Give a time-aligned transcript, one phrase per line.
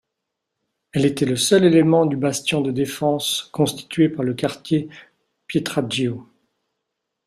[0.93, 4.89] Elle était le seul élément du bastion de défense constitué par le quartier
[5.45, 6.27] Pietraggio.